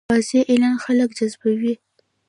واضح 0.09 0.31
اعلان 0.49 0.75
خلک 0.85 1.09
جذبوي. 1.19 1.73